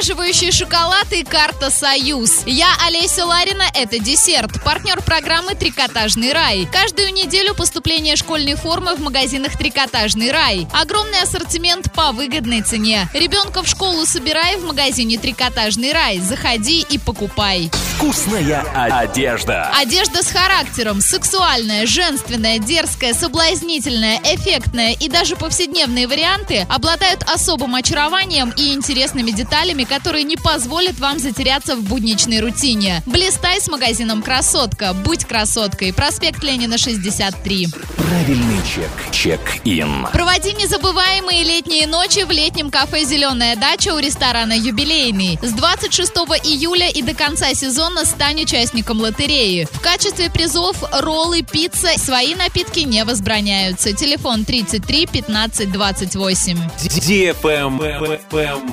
[0.00, 2.44] омолаживающий шоколад и карта «Союз».
[2.46, 4.50] Я Олеся Ларина, это десерт.
[4.64, 6.66] Партнер программы «Трикотажный рай».
[6.72, 10.66] Каждую неделю поступление школьной формы в магазинах «Трикотажный рай».
[10.72, 13.10] Огромный ассортимент по выгодной цене.
[13.12, 16.18] Ребенка в школу собирай в магазине «Трикотажный рай».
[16.18, 17.70] Заходи и покупай.
[17.96, 19.70] Вкусная одежда.
[19.78, 28.54] Одежда с характером, сексуальная, женственная, дерзкая, соблазнительная, эффектная и даже повседневные варианты обладают особым очарованием
[28.56, 33.02] и интересными деталями, которые не позволят вам затеряться в будничной рутине.
[33.06, 34.94] Блистай с магазином «Красотка».
[34.94, 35.92] Будь красоткой.
[35.92, 37.68] Проспект Ленина, 63.
[37.96, 38.90] Правильный чек.
[39.10, 40.06] Check-in.
[40.12, 45.38] Проводи незабываемые летние ночи в летнем кафе «Зеленая дача» у ресторана «Юбилейный».
[45.42, 46.12] С 26
[46.44, 49.66] июля и до конца сезона стань участником лотереи.
[49.72, 53.92] В качестве призов роллы, пицца, свои напитки не возбраняются.
[53.92, 56.58] Телефон 33 15 28.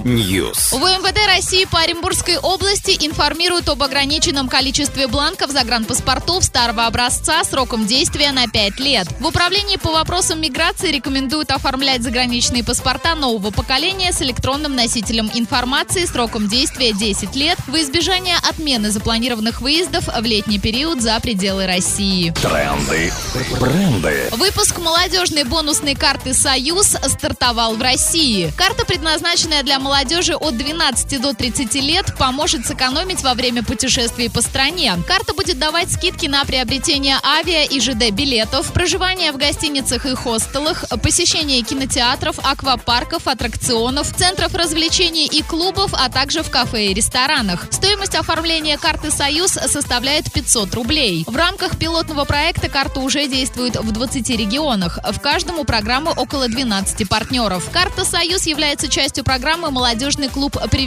[0.03, 0.71] News.
[0.71, 7.85] В МВД России по Оренбургской области информируют об ограниченном количестве бланков загранпаспортов старого образца сроком
[7.87, 9.07] действия на 5 лет.
[9.21, 16.05] В управлении по вопросам миграции рекомендуют оформлять заграничные паспорта нового поколения с электронным носителем информации
[16.05, 22.31] сроком действия 10 лет в избежание отмены запланированных выездов в летний период за пределы России.
[22.41, 23.13] Тренды.
[23.61, 24.29] Бренды.
[24.31, 28.51] Выпуск молодежной бонусной карты «Союз» стартовал в России.
[28.57, 34.41] Карта, предназначенная для молодежи от 12 до 30 лет, поможет сэкономить во время путешествий по
[34.41, 34.93] стране.
[35.07, 40.85] Карта будет давать скидки на приобретение авиа и ЖД билетов, проживание в гостиницах и хостелах,
[41.01, 47.67] посещение кинотеатров, аквапарков, аттракционов, центров развлечений и клубов, а также в кафе и ресторанах.
[47.71, 51.23] Стоимость оформления карты «Союз» составляет 500 рублей.
[51.27, 54.99] В рамках пилотного проекта карта уже действует в 20 регионах.
[55.11, 57.69] В каждом у программы около 12 партнеров.
[57.71, 60.86] Карта «Союз» является частью программы «Молодежный клуб привилегий»,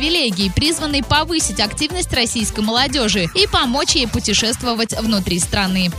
[0.54, 5.90] призванной повысить активность российской молодежи и помочь ей путешествовать внутри страны.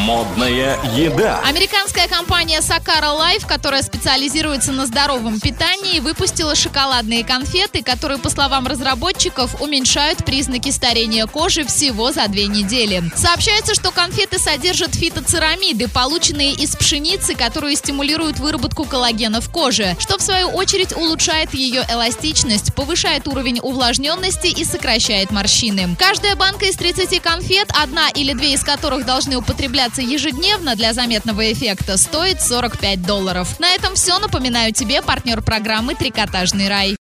[0.00, 1.40] Модная еда.
[1.44, 8.66] Американская компания Sakara Life, которая специализируется на здоровом питании, выпустила шоколадные конфеты, которые, по словам
[8.66, 13.02] разработчиков, уменьшают признаки старения кожи всего за две недели.
[13.14, 20.18] Сообщается, что конфеты содержат фитоцерамиды, полученные из пшеницы, которые стимулируют выработку коллагена в коже, что
[20.18, 25.94] в свою очередь улучшает ее эластичность, повышает уровень увлажненности и сокращает морщины.
[25.98, 31.52] Каждая банка из 30 конфет, одна или две из которых должны употребляться ежедневно для заметного
[31.52, 33.60] эффекта, стоит 45 долларов.
[33.60, 34.18] На этом все.
[34.18, 36.96] Напоминаю тебе партнер программы «Трикотажный рай».